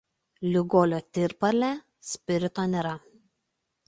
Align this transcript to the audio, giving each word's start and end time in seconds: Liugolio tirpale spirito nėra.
Liugolio 0.53 1.01
tirpale 1.17 1.69
spirito 2.13 2.65
nėra. 2.73 2.95